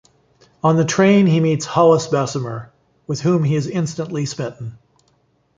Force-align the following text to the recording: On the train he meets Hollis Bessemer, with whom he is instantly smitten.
On 0.63 0.77
the 0.77 0.83
train 0.83 1.27
he 1.27 1.39
meets 1.39 1.67
Hollis 1.67 2.07
Bessemer, 2.07 2.71
with 3.05 3.21
whom 3.21 3.43
he 3.43 3.53
is 3.53 3.67
instantly 3.67 4.25
smitten. 4.25 4.79